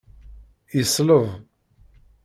Yesleb. 0.75 1.25